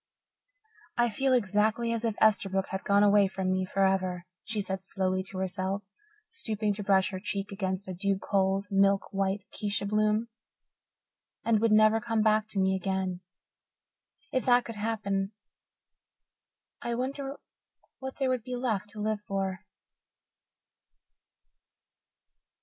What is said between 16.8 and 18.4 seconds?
I wonder what there